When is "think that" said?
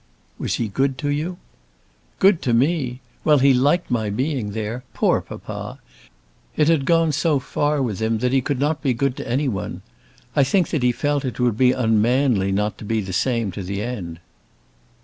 10.43-10.81